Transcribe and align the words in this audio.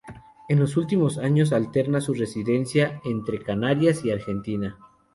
En 0.49 0.59
los 0.59 0.77
últimos 0.77 1.19
años 1.19 1.53
alterna 1.53 2.01
su 2.01 2.15
residencia 2.15 2.99
entre 3.05 3.37
Canarias 3.43 4.03
y 4.03 4.09
Argentina. 4.09 4.79